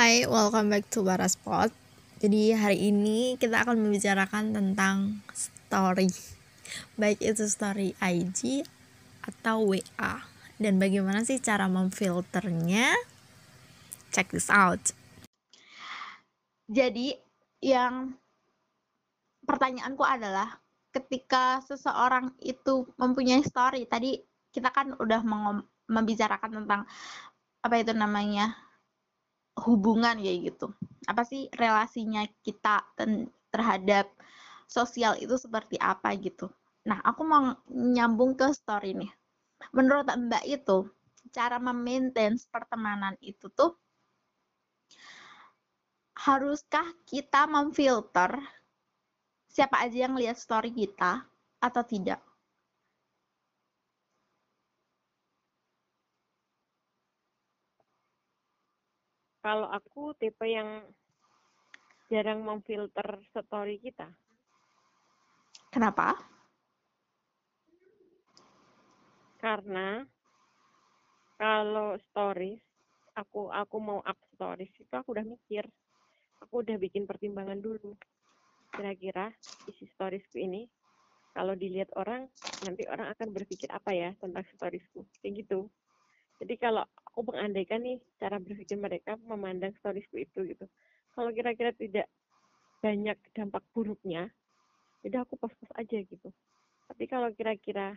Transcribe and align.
Hai, 0.00 0.24
welcome 0.24 0.72
back 0.72 0.88
to 0.88 1.04
Baraspot. 1.04 1.68
Jadi 2.24 2.56
hari 2.56 2.88
ini 2.88 3.36
kita 3.36 3.68
akan 3.68 3.84
membicarakan 3.84 4.56
tentang 4.56 5.20
story. 5.28 6.08
Baik 6.96 7.20
itu 7.20 7.44
story 7.44 7.92
IG 8.00 8.64
atau 9.20 9.68
WA. 9.68 10.24
Dan 10.56 10.80
bagaimana 10.80 11.20
sih 11.20 11.36
cara 11.36 11.68
memfilternya? 11.68 12.96
Check 14.08 14.32
this 14.32 14.48
out. 14.48 14.80
Jadi 16.64 17.12
yang 17.60 18.16
pertanyaanku 19.44 20.00
adalah 20.00 20.64
ketika 20.96 21.60
seseorang 21.68 22.32
itu 22.40 22.88
mempunyai 22.96 23.44
story, 23.44 23.84
tadi 23.84 24.16
kita 24.48 24.72
kan 24.72 24.96
udah 24.96 25.20
membicarakan 25.92 26.64
tentang 26.64 26.88
apa 27.60 27.74
itu 27.76 27.92
namanya 27.92 28.69
hubungan 29.58 30.20
kayak 30.20 30.54
gitu. 30.54 30.70
Apa 31.10 31.26
sih 31.26 31.50
relasinya 31.56 32.26
kita 32.44 32.84
terhadap 33.50 34.06
sosial 34.70 35.18
itu 35.18 35.34
seperti 35.34 35.74
apa 35.82 36.14
gitu. 36.14 36.46
Nah, 36.86 37.02
aku 37.02 37.22
mau 37.26 37.58
nyambung 37.68 38.38
ke 38.38 38.54
story 38.54 38.94
nih. 38.94 39.10
Menurut 39.74 40.06
Mbak 40.08 40.44
itu, 40.46 40.88
cara 41.34 41.60
memaintain 41.60 42.38
pertemanan 42.48 43.14
itu 43.20 43.52
tuh 43.52 43.76
haruskah 46.16 46.84
kita 47.04 47.44
memfilter 47.48 48.40
siapa 49.50 49.84
aja 49.84 50.08
yang 50.08 50.14
lihat 50.16 50.36
story 50.40 50.72
kita 50.72 51.26
atau 51.60 51.82
tidak? 51.84 52.22
Kalau 59.40 59.68
aku 59.72 60.12
tipe 60.20 60.44
yang 60.44 60.84
jarang 62.12 62.44
memfilter 62.44 63.24
story 63.32 63.80
kita. 63.80 64.12
Kenapa? 65.70 66.18
Karena 69.40 70.04
kalau 71.40 71.96
stories, 72.12 72.60
aku 73.16 73.48
aku 73.48 73.76
mau 73.80 74.04
up 74.04 74.18
stories 74.36 74.68
itu 74.76 74.92
aku 74.92 75.16
udah 75.16 75.24
mikir, 75.24 75.64
aku 76.44 76.60
udah 76.60 76.76
bikin 76.76 77.08
pertimbangan 77.08 77.56
dulu. 77.56 77.96
Kira-kira 78.76 79.32
isi 79.64 79.88
storiesku 79.96 80.36
ini 80.36 80.68
kalau 81.32 81.56
dilihat 81.56 81.88
orang 81.96 82.28
nanti 82.60 82.84
orang 82.90 83.08
akan 83.16 83.32
berpikir 83.32 83.72
apa 83.72 83.96
ya 83.96 84.12
tentang 84.20 84.44
storiesku 84.52 85.06
kayak 85.24 85.46
gitu 85.46 85.70
jadi 86.40 86.54
kalau 86.56 86.82
aku 87.08 87.20
mengandaikan 87.28 87.84
nih 87.84 88.00
cara 88.16 88.40
berpikir 88.40 88.80
mereka 88.80 89.20
memandang 89.20 89.76
storiesku 89.76 90.16
itu 90.24 90.40
gitu. 90.48 90.64
Kalau 91.12 91.30
kira-kira 91.36 91.76
tidak 91.76 92.08
banyak 92.80 93.18
dampak 93.36 93.60
buruknya 93.76 94.32
jadi 95.04 95.24
aku 95.24 95.36
post-post 95.36 95.72
aja 95.76 96.00
gitu. 96.00 96.28
Tapi 96.88 97.04
kalau 97.08 97.28
kira-kira 97.36 97.96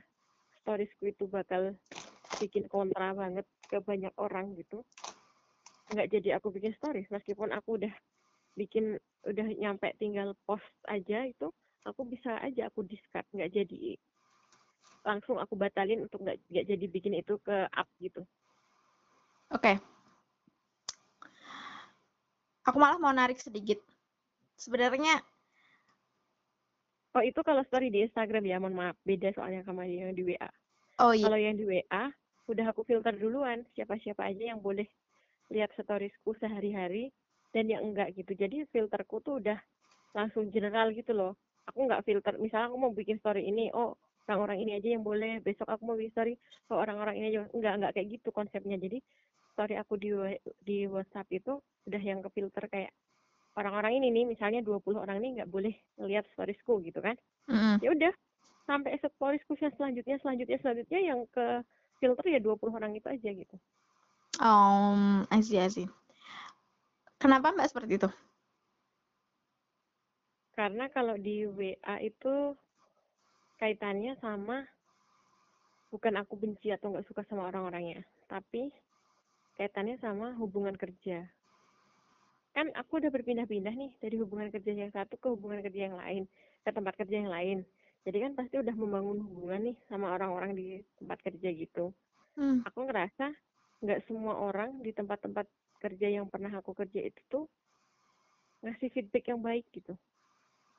storiesku 0.62 1.08
itu 1.08 1.28
bakal 1.32 1.76
bikin 2.42 2.68
kontra 2.68 3.16
banget 3.16 3.48
ke 3.72 3.80
banyak 3.80 4.12
orang 4.20 4.56
gitu 4.60 4.84
nggak 5.92 6.10
jadi 6.12 6.40
aku 6.40 6.52
bikin 6.52 6.74
stories. 6.80 7.08
Meskipun 7.12 7.52
aku 7.56 7.80
udah 7.80 7.94
bikin 8.60 9.00
udah 9.26 9.48
nyampe 9.58 9.88
tinggal 9.98 10.36
post 10.46 10.68
aja 10.86 11.26
itu 11.26 11.50
aku 11.84 12.02
bisa 12.08 12.38
aja 12.44 12.70
aku 12.70 12.86
discard 12.86 13.26
nggak 13.34 13.52
jadi 13.52 13.98
langsung 15.04 15.36
aku 15.40 15.54
batalin 15.60 16.08
untuk 16.08 16.24
nggak 16.24 16.40
jadi 16.48 16.86
bikin 16.88 17.20
itu 17.20 17.36
ke 17.44 17.68
up 17.68 17.88
gitu. 18.00 18.24
Oke. 19.52 19.76
Okay. 19.76 19.76
Aku 22.64 22.80
malah 22.80 22.96
mau 22.96 23.12
narik 23.12 23.44
sedikit. 23.44 23.78
Sebenarnya 24.56 25.20
Oh 27.14 27.22
itu 27.22 27.46
kalau 27.46 27.62
story 27.70 27.94
di 27.94 28.10
Instagram 28.10 28.42
ya, 28.42 28.58
mohon 28.58 28.74
maaf 28.74 28.98
beda 29.06 29.30
soalnya 29.38 29.62
sama 29.62 29.86
yang 29.86 30.18
di 30.18 30.34
WA. 30.34 30.50
Oh 30.98 31.14
iya. 31.14 31.30
Kalau 31.30 31.38
yang 31.38 31.54
di 31.54 31.66
WA 31.70 32.10
udah 32.50 32.66
aku 32.74 32.82
filter 32.90 33.14
duluan 33.14 33.62
siapa-siapa 33.78 34.34
aja 34.34 34.50
yang 34.50 34.60
boleh 34.60 34.90
lihat 35.54 35.70
storiesku 35.78 36.34
sehari-hari 36.42 37.14
dan 37.54 37.70
yang 37.70 37.86
enggak 37.86 38.18
gitu. 38.18 38.34
Jadi 38.34 38.66
filterku 38.74 39.22
tuh 39.22 39.38
udah 39.38 39.62
langsung 40.18 40.50
general 40.50 40.90
gitu 40.90 41.14
loh. 41.14 41.38
Aku 41.70 41.86
nggak 41.86 42.02
filter. 42.02 42.34
Misalnya 42.42 42.74
aku 42.74 42.82
mau 42.82 42.90
bikin 42.90 43.22
story 43.22 43.46
ini, 43.46 43.70
oh 43.78 43.94
orang-orang 44.28 44.58
ini 44.64 44.72
aja 44.80 44.90
yang 44.96 45.04
boleh. 45.04 45.44
Besok 45.44 45.68
aku 45.68 45.84
mau 45.84 45.98
story 46.00 46.40
ke 46.40 46.74
orang-orang 46.74 47.16
ini 47.20 47.26
aja. 47.36 47.40
Enggak 47.52 47.74
enggak 47.80 47.92
kayak 47.98 48.08
gitu 48.20 48.30
konsepnya. 48.32 48.78
Jadi 48.80 49.04
story 49.54 49.76
aku 49.78 49.94
di 50.00 50.10
di 50.64 50.78
WhatsApp 50.90 51.30
itu 51.30 51.60
udah 51.86 52.02
yang 52.02 52.24
ke 52.24 52.30
filter 52.34 52.66
kayak 52.72 52.92
orang-orang 53.54 54.02
ini 54.02 54.10
nih 54.10 54.26
misalnya 54.26 54.66
20 54.66 54.98
orang 54.98 55.22
ini 55.22 55.40
nggak 55.40 55.52
boleh 55.52 55.74
ngelihat 56.02 56.26
storiesku 56.34 56.82
gitu 56.82 57.00
kan? 57.00 57.14
Mm-hmm. 57.52 57.76
ya 57.84 57.90
udah 57.92 58.14
sampai 58.64 58.96
storiesku 58.98 59.54
yang 59.60 59.74
selanjutnya 59.76 60.16
selanjutnya 60.24 60.58
selanjutnya 60.64 61.00
yang 61.04 61.20
ke 61.30 61.62
filter 62.00 62.26
ya 62.32 62.40
20 62.42 62.74
orang 62.74 62.92
itu 62.98 63.08
aja 63.08 63.30
gitu. 63.30 63.56
Um 64.42 65.30
I 65.30 65.40
see, 65.46 65.62
I 65.62 65.70
see. 65.70 65.88
kenapa 67.22 67.54
mbak 67.54 67.70
seperti 67.70 68.02
itu? 68.02 68.10
Karena 70.54 70.86
kalau 70.90 71.18
di 71.18 71.46
WA 71.50 71.96
itu 72.02 72.58
kaitannya 73.64 74.20
sama 74.20 74.68
bukan 75.88 76.20
aku 76.20 76.36
benci 76.36 76.68
atau 76.76 76.92
nggak 76.92 77.08
suka 77.08 77.24
sama 77.32 77.48
orang-orangnya, 77.48 78.04
tapi 78.28 78.68
kaitannya 79.56 79.96
sama 80.04 80.36
hubungan 80.36 80.76
kerja. 80.76 81.24
Kan 82.52 82.76
aku 82.76 83.00
udah 83.00 83.08
berpindah-pindah 83.08 83.72
nih 83.72 83.96
dari 84.04 84.20
hubungan 84.20 84.52
kerja 84.52 84.76
yang 84.76 84.92
satu 84.92 85.16
ke 85.16 85.32
hubungan 85.32 85.64
kerja 85.64 85.88
yang 85.88 85.96
lain, 85.96 86.28
ke 86.60 86.70
tempat 86.76 86.92
kerja 87.00 87.24
yang 87.24 87.32
lain. 87.32 87.64
Jadi 88.04 88.18
kan 88.20 88.32
pasti 88.36 88.60
udah 88.60 88.76
membangun 88.76 89.24
hubungan 89.32 89.72
nih 89.72 89.78
sama 89.88 90.12
orang-orang 90.12 90.52
di 90.60 90.84
tempat 91.00 91.24
kerja 91.24 91.48
gitu. 91.56 91.96
Hmm. 92.36 92.68
Aku 92.68 92.84
ngerasa 92.84 93.32
nggak 93.80 94.04
semua 94.12 94.44
orang 94.44 94.84
di 94.84 94.92
tempat-tempat 94.92 95.48
kerja 95.80 96.12
yang 96.12 96.28
pernah 96.28 96.52
aku 96.52 96.76
kerja 96.76 97.00
itu 97.00 97.22
tuh 97.32 97.48
ngasih 98.60 98.92
feedback 98.92 99.32
yang 99.32 99.40
baik 99.40 99.64
gitu 99.72 99.96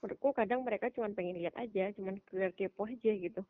menurutku 0.04 0.37
kadang 0.37 0.60
mereka 0.60 0.92
cuma 0.92 1.09
pengen 1.16 1.41
lihat 1.41 1.56
aja 1.56 1.88
cuma 1.97 2.12
sekedar 2.28 2.53
kepo 2.53 2.84
aja 2.84 3.09
gitu. 3.16 3.41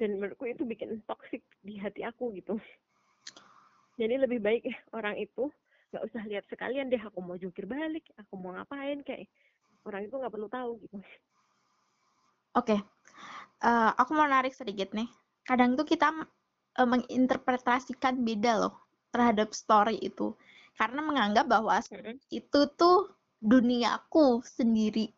Dan 0.00 0.16
menurutku 0.16 0.48
itu 0.48 0.64
bikin 0.64 1.04
toxic 1.04 1.44
di 1.60 1.76
hati 1.76 2.00
aku 2.08 2.32
gitu. 2.32 2.56
Jadi 4.00 4.16
lebih 4.16 4.40
baik 4.40 4.64
orang 4.96 5.20
itu 5.20 5.52
nggak 5.92 6.04
usah 6.08 6.24
lihat 6.24 6.48
sekalian 6.48 6.88
deh 6.88 7.02
aku 7.04 7.20
mau 7.20 7.36
jungkir 7.36 7.68
balik 7.68 8.06
aku 8.16 8.38
mau 8.40 8.56
ngapain 8.56 9.04
kayak 9.04 9.28
orang 9.84 10.08
itu 10.08 10.14
nggak 10.16 10.32
perlu 10.32 10.48
tahu 10.48 10.80
gitu. 10.88 10.96
Oke. 12.56 12.74
Okay. 12.74 12.80
uh, 13.60 13.68
eh, 13.68 13.90
aku 14.00 14.16
mau 14.16 14.24
narik 14.24 14.56
sedikit 14.56 14.96
nih. 14.96 15.06
Kadang 15.44 15.76
tuh 15.76 15.84
kita 15.84 16.08
uh, 16.80 16.88
menginterpretasikan 16.88 18.24
beda 18.24 18.56
loh 18.56 18.74
terhadap 19.12 19.52
story 19.52 20.00
itu. 20.00 20.32
Karena 20.80 21.04
menganggap 21.04 21.44
bahwa 21.44 21.76
mm 21.76 21.92
-hmm. 21.92 22.16
itu 22.32 22.60
tuh 22.80 23.12
duniaku 23.44 24.40
sendiri 24.48 25.12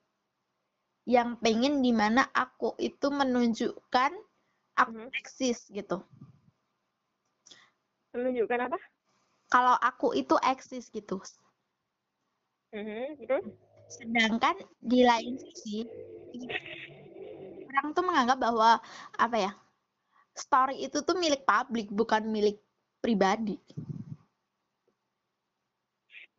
yang 1.08 1.34
pengen 1.42 1.82
di 1.82 1.90
mana 1.90 2.30
aku 2.30 2.78
itu 2.78 3.10
menunjukkan 3.10 4.12
aku 4.78 4.90
mm 4.94 5.06
-hmm. 5.10 5.18
eksis 5.18 5.66
gitu. 5.74 5.98
Menunjukkan 8.14 8.70
apa? 8.70 8.78
Kalau 9.50 9.76
aku 9.82 10.14
itu 10.14 10.38
eksis 10.41 10.88
gitu. 10.94 11.18
Mm 12.70 12.84
-hmm. 12.86 13.04
Gitu. 13.18 13.36
Sedangkan 13.91 14.56
di 14.80 15.04
lain 15.04 15.36
sisi 15.36 15.84
orang 17.72 17.96
tuh 17.96 18.04
menganggap 18.04 18.38
bahwa 18.41 18.80
apa 19.16 19.36
ya 19.36 19.53
story 20.36 20.84
itu 20.84 21.00
tuh 21.04 21.16
milik 21.16 21.44
publik 21.44 21.88
bukan 21.92 22.24
milik 22.28 22.60
pribadi. 23.00 23.56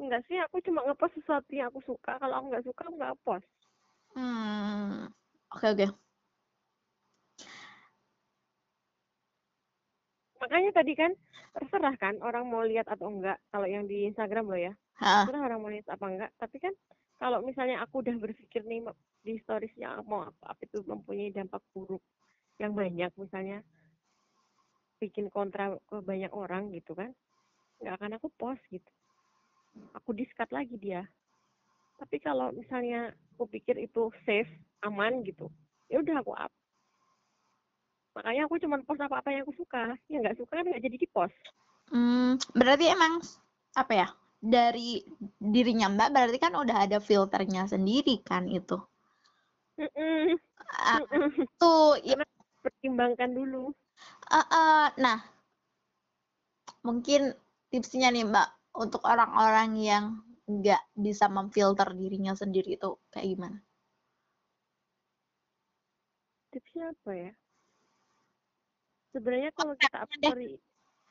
Enggak 0.01 0.25
sih, 0.27 0.37
aku 0.41 0.59
cuma 0.65 0.83
ngepost 0.83 1.15
sesuatu 1.15 1.51
yang 1.53 1.69
aku 1.69 1.81
suka. 1.85 2.17
Kalau 2.17 2.35
aku 2.41 2.45
nggak 2.51 2.65
suka, 2.65 2.81
aku 2.85 2.95
nggak 2.97 3.17
post. 3.21 3.47
Hmm, 4.13 5.09
oke 5.53 5.67
oke. 5.73 5.87
Makanya 10.43 10.71
tadi 10.75 10.93
kan 10.93 11.11
terserah 11.55 11.95
kan 11.95 12.19
orang 12.19 12.45
mau 12.45 12.61
lihat 12.61 12.85
atau 12.91 13.07
enggak 13.09 13.39
kalau 13.49 13.65
yang 13.65 13.87
di 13.87 14.05
Instagram 14.09 14.49
lo 14.49 14.57
ya. 14.59 14.73
Ha. 15.01 15.25
Terserah 15.25 15.41
orang 15.49 15.59
mau 15.63 15.71
lihat 15.71 15.87
apa 15.89 16.05
enggak. 16.05 16.31
Tapi 16.37 16.57
kan 16.61 16.73
kalau 17.17 17.39
misalnya 17.41 17.79
aku 17.79 18.03
udah 18.03 18.15
berpikir 18.19 18.61
nih 18.67 18.83
di 19.23 19.39
storiesnya 19.39 20.03
mau 20.03 20.27
apa, 20.27 20.51
apa 20.51 20.61
itu 20.67 20.83
mempunyai 20.83 21.31
dampak 21.31 21.63
buruk 21.71 22.03
yang 22.59 22.75
banyak 22.75 23.09
misalnya 23.15 23.63
bikin 24.99 25.31
kontra 25.31 25.75
ke 25.87 25.99
banyak 26.03 26.31
orang 26.31 26.71
gitu 26.75 26.95
kan 26.95 27.11
nggak 27.83 27.95
akan 27.99 28.11
aku 28.19 28.27
post 28.39 28.63
gitu 28.71 28.87
aku 29.95 30.15
diskat 30.15 30.47
lagi 30.51 30.79
dia 30.79 31.03
tapi 31.99 32.19
kalau 32.19 32.51
misalnya 32.55 33.11
aku 33.33 33.49
pikir 33.49 33.81
itu 33.81 34.13
safe 34.23 34.49
aman 34.85 35.25
gitu. 35.25 35.49
Ya 35.89 35.99
udah 35.99 36.21
aku 36.21 36.31
up. 36.37 36.53
Makanya 38.13 38.45
aku 38.45 38.61
cuma 38.61 38.77
post 38.85 39.01
apa-apa 39.01 39.33
yang 39.33 39.41
aku 39.49 39.57
suka. 39.57 39.97
Yang 40.05 40.19
nggak 40.21 40.37
suka 40.37 40.53
kan 40.61 40.65
nggak 40.69 40.83
jadi 40.85 40.97
di 41.01 41.07
post. 41.09 41.37
Hmm, 41.89 42.37
berarti 42.53 42.85
emang 42.93 43.19
apa 43.73 43.93
ya? 43.93 44.07
Dari 44.43 45.01
dirinya 45.41 45.89
Mbak 45.89 46.09
berarti 46.13 46.37
kan 46.37 46.53
udah 46.53 46.77
ada 46.85 47.01
filternya 47.01 47.65
sendiri 47.65 48.21
kan 48.21 48.45
itu. 48.45 48.77
Mm-mm. 49.81 50.37
tuh 51.57 51.97
ya, 52.05 52.13
Pertimbangkan 52.61 53.33
dulu. 53.33 53.73
eh, 54.29 54.37
eh, 54.37 54.85
nah. 55.01 55.19
Mungkin 56.83 57.33
tipsnya 57.71 58.11
nih 58.11 58.27
Mbak 58.27 58.47
untuk 58.77 59.01
orang-orang 59.07 59.79
yang 59.79 60.03
nggak 60.43 60.81
bisa 60.95 61.31
memfilter 61.31 61.95
dirinya 61.95 62.35
sendiri 62.35 62.75
itu 62.75 62.99
kayak 63.11 63.27
gimana? 63.31 63.57
Tipsnya 66.51 66.91
apa 66.91 67.11
ya? 67.15 67.31
Sebenarnya 69.13 69.51
kalau 69.53 69.73
kita 69.77 69.97
up 70.03 70.09
story, 70.09 70.51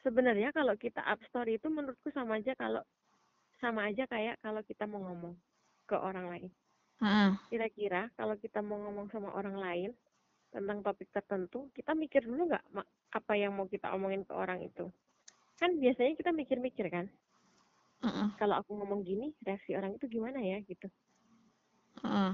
sebenarnya 0.03 0.51
kalau 0.53 0.75
kita 0.77 1.03
up 1.07 1.21
story 1.31 1.57
itu 1.57 1.69
menurutku 1.71 2.11
sama 2.11 2.39
aja 2.39 2.53
kalau 2.59 2.83
sama 3.63 3.87
aja 3.87 4.05
kayak 4.11 4.43
kalau 4.43 4.61
kita 4.67 4.85
mau 4.91 5.01
ngomong 5.07 5.35
ke 5.87 5.97
orang 5.97 6.27
lain. 6.29 6.51
Mm, 7.03 7.39
Kira-kira 7.51 8.11
kalau 8.19 8.35
kita 8.39 8.59
mau 8.63 8.79
ngomong 8.79 9.07
sama 9.11 9.31
orang 9.35 9.57
lain 9.59 9.91
tentang 10.51 10.83
topik 10.85 11.09
tertentu, 11.15 11.71
kita 11.73 11.95
mikir 11.95 12.27
dulu 12.27 12.51
nggak 12.53 12.65
apa 13.15 13.33
yang 13.39 13.55
mau 13.57 13.67
kita 13.71 13.91
omongin 13.95 14.23
ke 14.27 14.35
orang 14.35 14.63
itu? 14.63 14.91
Kan 15.59 15.79
biasanya 15.79 16.13
kita 16.19 16.31
mikir-mikir 16.35 16.87
kan, 16.91 17.07
mm, 18.03 18.29
kalau 18.41 18.55
aku 18.61 18.71
ngomong 18.79 19.01
gini, 19.07 19.35
reaksi 19.47 19.75
orang 19.79 19.97
itu 19.97 20.07
gimana 20.11 20.39
ya 20.43 20.59
gitu. 20.67 20.89
mm. 22.05 22.33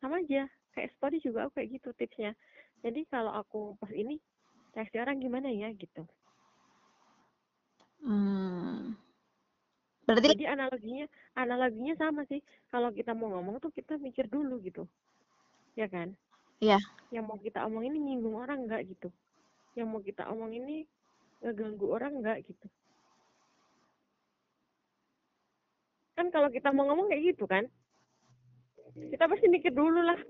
Sama 0.00 0.20
aja, 0.24 0.48
kayak 0.72 0.92
story 0.96 1.20
juga 1.20 1.46
aku 1.48 1.60
kayak 1.60 1.80
gitu 1.80 1.88
tipsnya. 1.96 2.32
Jadi 2.80 3.04
kalau 3.12 3.32
aku 3.36 3.76
pas 3.76 3.92
ini, 3.92 4.16
reaksi 4.72 4.96
orang 5.00 5.20
gimana 5.20 5.48
ya 5.52 5.68
gitu. 5.76 6.08
Hmm. 8.00 8.96
Berarti 10.08 10.32
Jadi 10.34 10.44
analoginya, 10.48 11.06
analoginya 11.36 11.94
sama 12.00 12.24
sih. 12.26 12.40
Kalau 12.72 12.90
kita 12.90 13.12
mau 13.12 13.28
ngomong 13.30 13.60
tuh 13.60 13.70
kita 13.70 14.00
mikir 14.00 14.26
dulu 14.26 14.58
gitu, 14.64 14.88
ya 15.76 15.86
kan? 15.86 16.16
Iya. 16.60 16.80
Yang 17.12 17.24
mau 17.28 17.38
kita 17.38 17.66
omongin 17.68 17.94
ini 17.94 18.16
nyinggung 18.16 18.36
orang 18.40 18.64
nggak 18.66 18.82
gitu. 18.88 19.08
Yang 19.76 19.86
mau 19.92 20.00
kita 20.02 20.22
omong 20.32 20.52
ini 20.56 20.88
ngeganggu 21.44 21.86
orang 21.92 22.12
nggak 22.24 22.38
gitu. 22.48 22.66
Kan 26.20 26.28
kalau 26.28 26.52
kita 26.52 26.68
mau 26.68 26.84
ngomong 26.84 27.08
kayak 27.08 27.32
gitu 27.32 27.48
kan, 27.48 27.64
kita 28.92 29.24
pasti 29.24 29.48
mikir 29.48 29.72
dulu 29.72 30.04
lah 30.04 30.20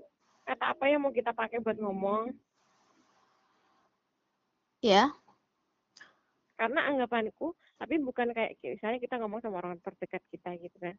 kata 0.47 0.71
apa 0.71 0.87
yang 0.87 1.03
mau 1.03 1.11
kita 1.11 1.35
pakai 1.35 1.59
buat 1.59 1.75
ngomong. 1.75 2.31
ya, 4.79 5.11
Karena 6.55 6.87
anggapanku, 6.95 7.59
tapi 7.75 7.99
bukan 7.99 8.31
kayak 8.31 8.55
misalnya 8.63 9.03
kita 9.03 9.19
ngomong 9.19 9.43
sama 9.43 9.59
orang 9.59 9.83
terdekat 9.83 10.23
kita 10.31 10.55
gitu 10.63 10.79
kan. 10.79 10.95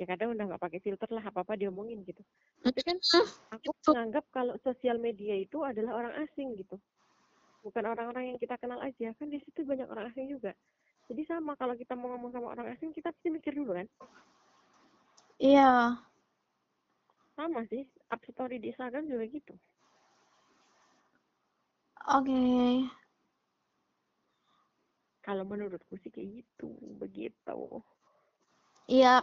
Ya 0.00 0.08
kadang 0.08 0.32
udah 0.32 0.48
nggak 0.48 0.64
pakai 0.64 0.80
filter 0.80 1.12
lah 1.12 1.28
apa-apa 1.28 1.52
diomongin 1.60 2.00
gitu. 2.08 2.24
Tapi 2.64 2.80
kan 2.80 2.96
aku 3.52 3.68
menganggap 3.92 4.24
kalau 4.32 4.56
sosial 4.64 4.96
media 4.96 5.36
itu 5.36 5.60
adalah 5.60 6.00
orang 6.00 6.24
asing 6.24 6.56
gitu. 6.56 6.80
Bukan 7.60 7.84
orang-orang 7.84 8.32
yang 8.32 8.38
kita 8.40 8.56
kenal 8.56 8.80
aja. 8.80 9.12
Kan 9.12 9.28
di 9.28 9.44
situ 9.44 9.60
banyak 9.60 9.92
orang 9.92 10.08
asing 10.08 10.32
juga. 10.32 10.56
Jadi 11.12 11.28
sama 11.28 11.52
kalau 11.60 11.76
kita 11.76 11.92
mau 11.92 12.16
ngomong 12.16 12.32
sama 12.32 12.56
orang 12.56 12.72
asing 12.72 12.88
kita 12.88 13.12
pasti 13.12 13.28
mikir 13.28 13.52
dulu 13.52 13.76
kan. 13.76 13.84
iya. 15.36 16.00
Sama 17.36 17.68
sih, 17.68 17.84
up 18.08 18.24
story 18.24 18.56
di 18.56 18.72
Instagram 18.72 19.04
juga 19.04 19.28
gitu. 19.28 19.52
Oke. 22.16 22.88
Kalau 25.20 25.44
menurutku 25.44 26.00
sih 26.00 26.08
kayak 26.08 26.40
gitu, 26.40 26.72
begitu. 26.96 27.60
Iya. 28.88 29.20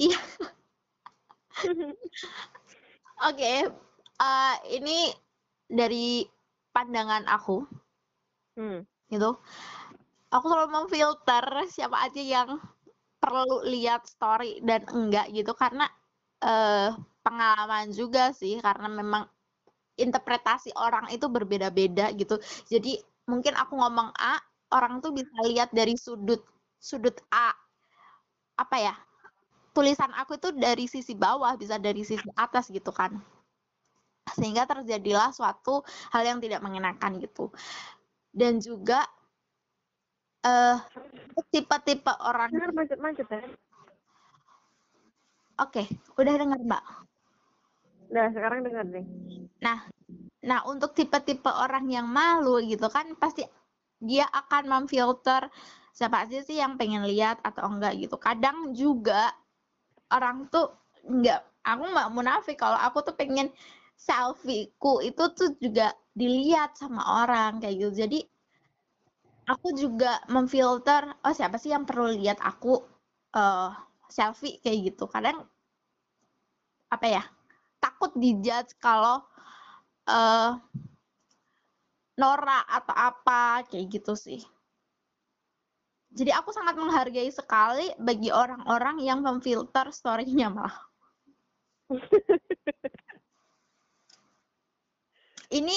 Iya. 0.00 0.20
Oke. 3.28 3.52
eh, 4.24 4.56
ini 4.72 5.12
dari 5.68 6.24
pandangan 6.72 7.28
aku 7.28 7.68
hmm. 8.56 8.88
gitu. 9.12 9.36
Aku 10.32 10.48
selalu 10.48 10.68
memfilter 10.72 11.44
siapa 11.68 12.08
aja 12.08 12.22
yang 12.24 12.56
perlu 13.20 13.68
lihat 13.68 14.08
story 14.08 14.64
dan 14.64 14.82
enggak 14.88 15.28
gitu 15.30 15.52
karena 15.52 15.86
eh 16.42 16.90
pengalaman 17.22 17.92
juga 17.94 18.34
sih 18.34 18.58
karena 18.58 18.88
memang 18.90 19.28
interpretasi 19.94 20.72
orang 20.74 21.06
itu 21.12 21.28
berbeda-beda 21.28 22.10
gitu. 22.16 22.40
Jadi 22.66 22.98
mungkin 23.28 23.54
aku 23.54 23.76
ngomong 23.78 24.10
A, 24.16 24.40
orang 24.74 24.98
tuh 25.04 25.12
bisa 25.14 25.36
lihat 25.46 25.70
dari 25.70 25.94
sudut 25.94 26.42
sudut 26.80 27.14
A. 27.30 27.52
Apa 28.56 28.76
ya? 28.80 28.94
Tulisan 29.76 30.12
aku 30.16 30.36
itu 30.36 30.52
dari 30.52 30.84
sisi 30.88 31.12
bawah, 31.16 31.56
bisa 31.56 31.76
dari 31.80 32.02
sisi 32.04 32.28
atas 32.36 32.68
gitu 32.72 32.90
kan. 32.92 33.20
Sehingga 34.32 34.64
terjadilah 34.64 35.32
suatu 35.32 35.84
hal 36.12 36.24
yang 36.24 36.38
tidak 36.40 36.60
mengenakan 36.64 37.20
gitu. 37.20 37.52
Dan 38.32 38.60
juga 38.60 39.04
eh 40.42 40.76
tipe-tipe 41.52 42.12
orang 42.18 42.50
Dengar 42.50 42.72
macet-macet 42.74 43.28
ya. 43.30 43.42
Oke, 45.60 45.86
udah 46.18 46.34
dengar 46.34 46.58
Mbak. 46.58 46.84
Nah, 48.12 48.26
sekarang 48.34 48.60
dengar 48.66 48.84
deh. 48.88 49.06
Nah, 49.62 49.78
nah 50.42 50.60
untuk 50.66 50.92
tipe-tipe 50.92 51.48
orang 51.48 51.86
yang 51.88 52.04
malu 52.08 52.58
gitu 52.66 52.90
kan 52.90 53.14
pasti 53.16 53.46
dia 54.02 54.26
akan 54.26 54.66
memfilter 54.66 55.46
siapa 55.94 56.26
aja 56.26 56.42
sih 56.42 56.58
yang 56.58 56.74
pengen 56.74 57.06
lihat 57.06 57.38
atau 57.46 57.70
enggak 57.70 57.94
gitu. 58.00 58.18
Kadang 58.18 58.74
juga 58.74 59.30
orang 60.10 60.50
tuh 60.50 60.74
enggak, 61.06 61.46
aku 61.62 61.84
nggak 61.86 62.10
munafik 62.10 62.56
kalau 62.58 62.76
aku 62.76 63.06
tuh 63.06 63.14
pengen 63.14 63.48
selfieku 63.94 64.98
itu 65.04 65.22
tuh 65.36 65.54
juga 65.62 65.94
dilihat 66.12 66.74
sama 66.74 67.22
orang 67.24 67.62
kayak 67.62 67.76
gitu. 67.78 67.92
Jadi 68.02 68.18
aku 69.48 69.68
juga 69.74 70.22
memfilter 70.30 71.02
oh 71.26 71.34
siapa 71.34 71.56
sih 71.58 71.70
yang 71.74 71.84
perlu 71.88 72.14
lihat 72.14 72.38
aku 72.42 72.82
eh 73.34 73.70
selfie 74.12 74.60
kayak 74.62 74.78
gitu. 74.92 75.04
Kadang 75.08 75.36
apa 76.92 77.06
ya? 77.08 77.24
takut 77.82 78.14
dijudge 78.14 78.78
kalau 78.78 79.26
eh 80.06 80.50
Nora 82.20 82.60
atau 82.78 82.94
apa 82.94 83.66
kayak 83.68 83.86
gitu 83.94 84.14
sih. 84.14 84.40
Jadi 86.12 86.28
aku 86.28 86.52
sangat 86.52 86.76
menghargai 86.76 87.32
sekali 87.32 87.88
bagi 87.96 88.28
orang-orang 88.28 89.00
yang 89.00 89.24
memfilter 89.24 89.88
story-nya 89.90 90.52
malah. 90.52 90.76
Ini 95.58 95.76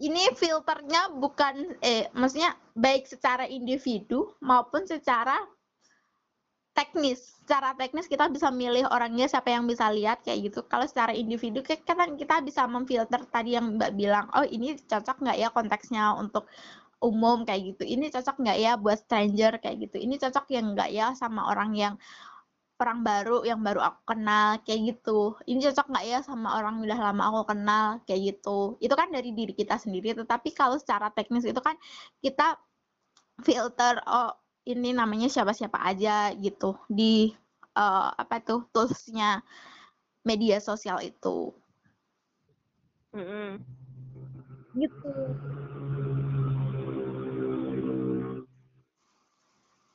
ini 0.00 0.32
filternya 0.32 1.12
bukan 1.12 1.76
eh 1.84 2.08
maksudnya 2.16 2.56
baik 2.72 3.04
secara 3.04 3.44
individu 3.44 4.32
maupun 4.40 4.88
secara 4.88 5.36
teknis. 6.72 7.20
Secara 7.44 7.74
teknis 7.76 8.06
kita 8.08 8.30
bisa 8.30 8.48
milih 8.48 8.88
orangnya 8.88 9.26
siapa 9.28 9.52
yang 9.52 9.66
bisa 9.68 9.90
lihat 9.92 10.22
kayak 10.24 10.50
gitu. 10.50 10.64
Kalau 10.64 10.86
secara 10.88 11.12
individu 11.12 11.60
kan 11.66 12.16
kita, 12.16 12.40
bisa 12.40 12.64
memfilter 12.64 13.20
tadi 13.28 13.58
yang 13.58 13.76
Mbak 13.76 13.90
bilang, 13.98 14.26
oh 14.32 14.46
ini 14.46 14.78
cocok 14.78 15.20
nggak 15.20 15.36
ya 15.36 15.48
konteksnya 15.52 16.14
untuk 16.16 16.46
umum 17.02 17.42
kayak 17.44 17.74
gitu. 17.74 17.84
Ini 17.84 18.08
cocok 18.12 18.36
nggak 18.40 18.58
ya 18.60 18.72
buat 18.80 18.98
stranger 19.02 19.58
kayak 19.60 19.76
gitu. 19.90 19.96
Ini 20.00 20.14
cocok 20.20 20.46
yang 20.54 20.72
nggak 20.72 20.90
ya 20.94 21.06
sama 21.18 21.50
orang 21.50 21.74
yang 21.76 21.94
orang 22.82 23.00
baru 23.08 23.44
yang 23.50 23.60
baru 23.66 23.80
aku 23.88 24.00
kenal 24.16 24.58
kayak 24.64 24.80
gitu. 24.96 25.36
Ini 25.48 25.58
cocok 25.70 25.86
nggak 25.92 26.04
ya 26.12 26.18
sama 26.24 26.48
orang 26.58 26.80
yang 26.80 26.84
udah 26.92 27.00
lama 27.12 27.22
aku 27.28 27.40
kenal 27.52 27.86
kayak 28.06 28.20
gitu. 28.28 28.80
Itu 28.84 28.94
kan 29.00 29.08
dari 29.14 29.30
diri 29.38 29.52
kita 29.54 29.76
sendiri. 29.80 30.16
Tetapi 30.16 30.48
kalau 30.56 30.76
secara 30.80 31.12
teknis 31.16 31.44
itu 31.44 31.60
kan 31.60 31.76
kita 32.24 32.56
filter 33.46 33.94
oh 34.06 34.32
ini 34.68 34.92
namanya 34.92 35.28
siapa-siapa 35.32 35.78
aja 35.90 36.32
gitu 36.36 36.76
di 36.88 37.32
eh, 37.76 38.08
apa 38.22 38.36
tuh 38.44 38.60
toolsnya 38.72 39.40
media 40.28 40.60
sosial 40.60 41.00
itu 41.04 41.52
Mm-mm. 43.16 43.58
gitu 44.78 45.10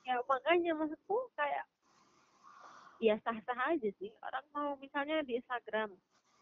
Ya 0.05 0.21
makanya 0.29 0.71
maksudku 0.77 1.17
kayak 1.33 1.65
ya 3.01 3.15
sah-sah 3.23 3.75
aja 3.75 3.89
sih. 3.99 4.11
Orang 4.23 4.45
mau 4.55 4.69
misalnya 4.79 5.21
di 5.23 5.39
Instagram, 5.39 5.91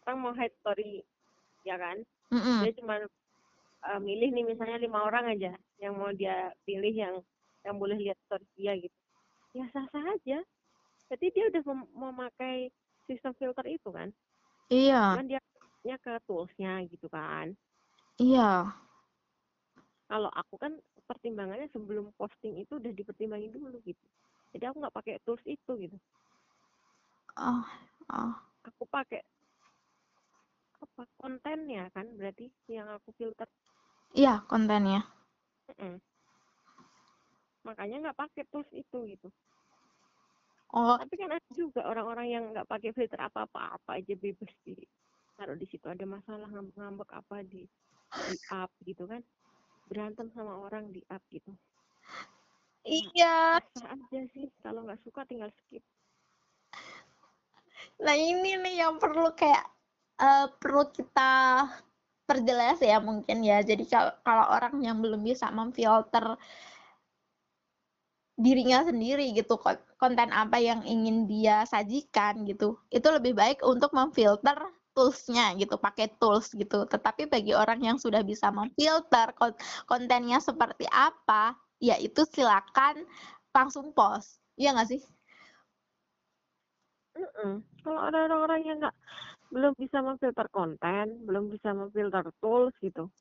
orang 0.06 0.16
mau 0.20 0.32
hide 0.36 0.54
story, 0.62 1.02
ya 1.66 1.76
kan? 1.78 2.02
Mm-mm. 2.30 2.64
Dia 2.64 2.72
cuma 2.78 2.94
eh, 3.84 4.00
milih 4.00 4.30
nih 4.34 4.44
misalnya 4.54 4.78
lima 4.80 5.04
orang 5.06 5.34
aja 5.34 5.52
yang 5.82 5.94
mau 5.98 6.10
dia 6.14 6.52
pilih 6.64 6.94
yang 6.94 7.14
yang 7.64 7.76
boleh 7.78 7.96
lihat 7.98 8.18
story 8.28 8.46
dia 8.56 8.74
gitu. 8.78 8.96
Ya 9.54 9.66
sah-sah 9.72 10.04
aja. 10.14 10.38
Jadi 11.12 11.26
dia 11.30 11.44
udah 11.52 11.62
mem- 11.68 11.92
memakai 11.94 12.72
sistem 13.06 13.32
filter 13.36 13.66
itu 13.68 13.88
kan. 13.92 14.10
iya 14.72 15.14
Cuman 15.14 15.28
dia 15.28 15.40
nya 15.84 16.00
ke 16.00 16.16
toolsnya 16.24 16.80
gitu 16.88 17.06
kan. 17.12 17.52
iya 18.16 18.72
Kalau 20.08 20.30
aku 20.32 20.56
kan 20.56 20.72
pertimbangannya 21.04 21.68
sebelum 21.72 22.12
posting 22.16 22.56
itu 22.60 22.80
udah 22.80 22.92
dipertimbangin 22.92 23.52
dulu 23.52 23.76
gitu 23.84 24.00
jadi 24.56 24.70
aku 24.70 24.80
nggak 24.80 24.96
pakai 24.96 25.14
tools 25.26 25.42
itu 25.44 25.72
gitu 25.76 25.96
Oh, 27.34 27.62
oh. 28.14 28.32
aku 28.62 28.82
pakai 28.86 29.20
apa 30.84 31.02
kontennya 31.18 31.90
kan 31.90 32.06
berarti 32.14 32.52
yang 32.70 32.86
aku 32.92 33.10
filter 33.18 33.48
Iya, 34.14 34.46
kontennya. 34.46 35.02
Mm-mm. 35.74 35.98
makanya 37.64 37.96
nggak 38.08 38.18
pakai 38.20 38.44
tools 38.52 38.68
itu 38.70 38.98
gitu 39.08 39.28
Oh, 40.74 40.98
tapi 40.98 41.14
kan 41.14 41.30
ada 41.30 41.50
juga 41.54 41.86
orang-orang 41.86 42.26
yang 42.34 42.44
nggak 42.50 42.66
pakai 42.66 42.90
filter 42.90 43.22
apa-apa 43.22 43.78
apa 43.78 43.90
aja 43.94 44.14
bebas 44.18 44.50
di 44.66 44.74
taruh 45.38 45.54
di 45.54 45.70
situ 45.70 45.86
ada 45.86 46.02
masalah 46.02 46.50
ngambek-ngambek 46.50 47.10
apa 47.14 47.46
di 47.46 47.62
di 48.10 48.36
up 48.50 48.70
gitu 48.82 49.06
kan 49.06 49.22
berantem 49.86 50.34
sama 50.34 50.58
orang 50.66 50.90
di 50.90 50.98
up 51.14 51.22
gitu 51.30 51.54
iya. 52.82 53.62
sah 53.78 53.94
aja 53.94 54.20
sih 54.34 54.50
kalau 54.66 54.82
nggak 54.82 54.98
suka 55.06 55.22
tinggal 55.30 55.50
skip 55.62 55.86
Nah, 58.02 58.14
ini 58.16 58.50
nih 58.62 58.74
yang 58.82 58.94
perlu 59.02 59.26
kayak 59.38 59.64
eh, 60.22 60.46
perlu 60.60 60.82
kita 60.96 61.20
perjelas 62.28 62.78
ya 62.90 62.96
mungkin 63.08 63.38
ya. 63.44 63.56
Jadi 63.68 63.84
kalau 64.24 64.44
orang 64.56 64.74
yang 64.86 64.96
belum 65.04 65.20
bisa 65.28 65.46
memfilter 65.52 66.24
dirinya 68.44 68.78
sendiri 68.88 69.24
gitu 69.38 69.54
kon- 69.64 69.82
konten 70.02 70.30
apa 70.42 70.58
yang 70.68 70.80
ingin 70.94 71.16
dia 71.30 71.56
sajikan 71.72 72.34
gitu 72.50 72.68
itu 72.90 73.06
lebih 73.16 73.32
baik 73.40 73.58
untuk 73.62 73.90
memfilter 73.98 74.58
toolsnya 74.94 75.54
gitu 75.60 75.74
pakai 75.78 76.06
tools 76.18 76.50
gitu 76.60 76.78
tetapi 76.92 77.22
bagi 77.30 77.52
orang 77.62 77.78
yang 77.88 77.96
sudah 78.04 78.22
bisa 78.30 78.50
memfilter 78.58 79.26
kon- 79.38 79.58
kontennya 79.90 80.38
seperti 80.42 80.84
apa 80.90 81.54
ya 81.78 81.94
itu 82.06 82.22
silakan 82.34 83.06
langsung 83.54 83.86
post 83.94 84.42
iya 84.58 84.74
nggak 84.74 84.88
sih. 84.90 85.00
Kalau 87.84 88.00
ada 88.00 88.24
orang-orang 88.24 88.60
yang 88.64 88.76
nggak 88.80 88.96
belum 89.52 89.76
bisa 89.76 90.00
memfilter 90.00 90.48
konten, 90.48 91.28
belum 91.28 91.52
bisa 91.52 91.76
memfilter 91.76 92.24
tools 92.40 92.72
gitu, 92.80 93.12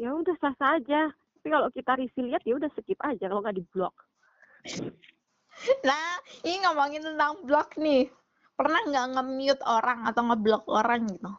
ya 0.00 0.16
udah 0.16 0.32
sah 0.40 0.56
saja. 0.56 1.12
Tapi 1.12 1.46
kalau 1.52 1.68
kita 1.70 1.92
risih 2.00 2.24
lihat 2.26 2.42
ya 2.42 2.56
udah 2.56 2.72
skip 2.72 2.98
aja 3.04 3.28
kalau 3.28 3.44
nggak 3.44 3.60
diblok. 3.60 3.94
Nah, 5.86 6.18
ini 6.42 6.56
ngomongin 6.64 7.04
tentang 7.04 7.44
blog 7.44 7.68
nih. 7.78 8.08
Pernah 8.56 8.80
nggak 8.88 9.06
nge-mute 9.14 9.62
orang 9.68 10.08
atau 10.08 10.22
ngeblok 10.24 10.64
orang 10.72 11.04
gitu? 11.12 11.32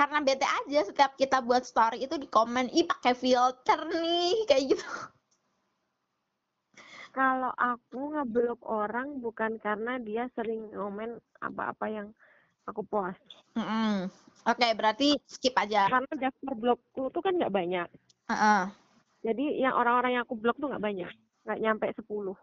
Karena 0.00 0.24
bete 0.24 0.48
aja 0.48 0.80
setiap 0.88 1.12
kita 1.20 1.44
buat 1.44 1.68
story 1.68 2.08
itu 2.08 2.16
di 2.16 2.24
komen, 2.24 2.72
ih 2.72 2.88
pakai 2.88 3.12
filter 3.12 3.84
nih, 3.92 4.48
kayak 4.48 4.64
gitu. 4.72 4.88
Kalau 7.10 7.50
aku 7.58 8.14
ngeblok 8.14 8.62
orang 8.62 9.18
bukan 9.18 9.58
karena 9.58 9.98
dia 9.98 10.30
sering 10.38 10.70
ngomen 10.70 11.18
apa-apa 11.42 11.86
yang 11.90 12.08
aku 12.70 12.86
post. 12.86 13.18
Mm-mm. 13.58 14.06
Oke, 14.46 14.66
berarti 14.78 15.18
skip 15.26 15.52
aja. 15.58 15.90
Karena 15.90 16.30
daftar 16.30 16.54
blokku 16.54 17.10
tuh 17.10 17.20
kan 17.20 17.34
nggak 17.34 17.52
banyak. 17.52 17.88
Heeh. 18.30 18.62
Jadi 19.20 19.60
yang 19.60 19.74
orang-orang 19.76 20.16
yang 20.16 20.24
aku 20.24 20.38
blok 20.38 20.56
tuh 20.56 20.70
nggak 20.70 20.84
banyak. 20.84 21.10
Nggak 21.44 21.60
nyampe 21.60 21.86
10. 21.92 22.38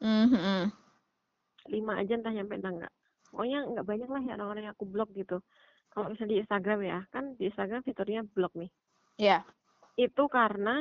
Mhm. 0.00 0.70
5 1.70 1.92
aja 1.96 2.12
entah 2.16 2.32
nyampe 2.32 2.54
entah 2.56 2.72
nggak. 2.72 2.92
Pokoknya 3.30 3.58
nggak 3.64 3.86
banyak 3.86 4.08
lah 4.10 4.22
ya 4.22 4.32
orang-orang 4.36 4.62
yang 4.68 4.74
aku 4.76 4.86
blok 4.86 5.10
gitu. 5.16 5.38
Kalau 5.90 6.06
misalnya 6.12 6.30
di 6.30 6.38
Instagram 6.46 6.80
ya, 6.86 6.98
kan 7.10 7.24
di 7.34 7.50
Instagram 7.50 7.82
fiturnya 7.82 8.22
blok 8.22 8.54
nih. 8.54 8.70
Ya. 9.20 9.44
itu 10.00 10.32
karena 10.32 10.80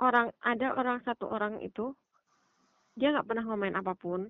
orang 0.00 0.32
ada 0.40 0.74
orang 0.74 0.98
satu 1.04 1.28
orang 1.28 1.60
itu 1.60 1.92
dia 2.96 3.12
nggak 3.14 3.28
pernah 3.28 3.44
ngomain 3.46 3.76
apa 3.76 3.94
pun 3.94 4.28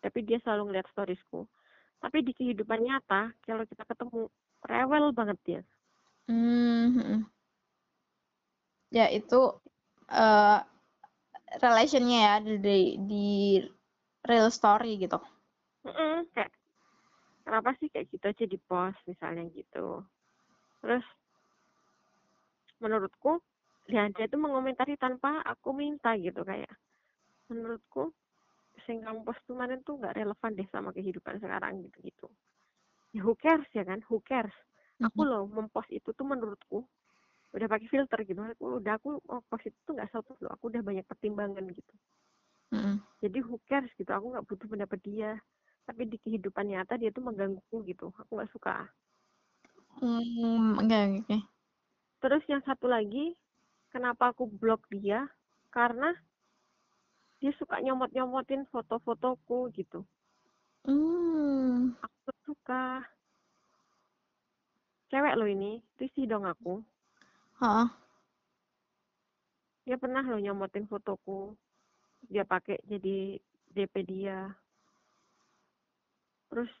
tapi 0.00 0.24
dia 0.24 0.40
selalu 0.42 0.72
ngeliat 0.72 0.88
storiesku 0.92 1.46
tapi 2.00 2.20
di 2.20 2.32
kehidupan 2.36 2.84
nyata 2.84 3.32
kalau 3.44 3.64
kita 3.64 3.84
ketemu 3.88 4.28
rewel 4.64 5.12
banget 5.12 5.38
dia 5.44 5.62
Mhm. 6.24 7.28
Ya, 8.88 9.12
itu 9.12 9.60
eh 10.08 10.60
relationnya 11.60 12.18
ya 12.24 12.34
di 12.40 12.96
di 12.96 13.26
real 14.24 14.48
story 14.48 14.96
gitu. 14.96 15.20
Mm-mm, 15.84 16.24
kayak 16.32 16.48
kenapa 17.44 17.76
sih 17.76 17.92
kayak 17.92 18.08
gitu 18.08 18.24
aja 18.24 18.44
di 18.48 18.56
post 18.56 18.96
misalnya 19.04 19.44
gitu 19.52 20.00
terus 20.80 21.04
menurutku 22.80 23.40
ya 23.88 24.08
dia 24.08 24.26
tuh 24.32 24.40
mengomentari 24.40 24.96
tanpa 24.96 25.44
aku 25.44 25.76
minta 25.76 26.16
gitu 26.16 26.40
kayak 26.40 26.72
menurutku 27.52 28.12
sing 28.88 29.04
kamu 29.04 29.22
post 29.22 29.40
kemarin 29.46 29.80
tuh 29.86 30.00
nggak 30.00 30.16
relevan 30.18 30.52
deh 30.56 30.68
sama 30.72 30.90
kehidupan 30.90 31.38
sekarang 31.38 31.84
gitu 31.86 31.98
gitu. 32.02 32.26
Ya 33.14 33.22
who 33.22 33.38
cares 33.38 33.68
ya 33.70 33.86
kan? 33.86 34.02
Who 34.10 34.18
cares? 34.26 34.54
Aku 35.04 35.22
loh 35.22 35.46
mempost 35.46 35.90
itu 35.92 36.10
tuh 36.16 36.26
menurutku 36.26 36.82
udah 37.54 37.66
pakai 37.70 37.86
filter 37.86 38.18
gitu. 38.26 38.40
Aku 38.42 38.82
udah 38.82 38.98
aku 38.98 39.22
oh, 39.30 39.42
post 39.46 39.70
itu 39.70 39.78
tuh 39.86 39.94
nggak 39.94 40.10
self 40.10 40.26
loh. 40.42 40.50
Aku 40.58 40.72
udah 40.72 40.82
banyak 40.82 41.06
pertimbangan 41.06 41.64
gitu. 41.70 41.94
Mhm. 42.74 42.98
jadi 43.22 43.38
who 43.46 43.62
cares 43.70 43.92
gitu? 43.94 44.10
Aku 44.10 44.34
nggak 44.34 44.46
butuh 44.50 44.66
pendapat 44.66 44.98
dia. 45.06 45.30
Tapi 45.86 46.08
di 46.08 46.16
kehidupan 46.18 46.66
nyata 46.66 46.98
dia 46.98 47.14
tuh 47.14 47.22
menggangguku 47.22 47.86
gitu. 47.86 48.10
Aku 48.18 48.30
nggak 48.34 48.50
suka. 48.50 48.88
Hmm, 50.02 50.74
oke 50.82 50.90
oke 50.90 51.18
oke. 51.22 51.38
terus 52.18 52.42
yang 52.50 52.64
satu 52.64 52.88
lagi 52.88 53.36
kenapa 53.94 54.34
aku 54.34 54.50
blok 54.50 54.82
dia? 54.90 55.30
Karena 55.70 56.10
dia 57.38 57.54
suka 57.54 57.78
nyomot 57.78 58.10
nyomotin 58.10 58.66
foto-fotoku 58.74 59.70
gitu. 59.70 60.02
Hmm. 60.82 61.94
aku 62.02 62.30
suka. 62.42 63.06
Cewek 65.14 65.38
lo 65.38 65.46
ini 65.46 65.78
risih 65.94 66.26
dong 66.26 66.42
aku. 66.42 66.82
Heeh. 67.62 67.88
dia 69.86 69.96
pernah 70.00 70.26
lo 70.26 70.42
nyomotin 70.42 70.90
fotoku. 70.90 71.54
Dia 72.26 72.42
pakai 72.42 72.82
jadi 72.90 73.38
DP 73.70 73.94
dia. 74.02 74.50
Terus 76.50 76.72